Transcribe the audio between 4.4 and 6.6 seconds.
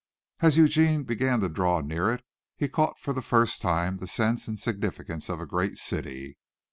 and significance of a great city.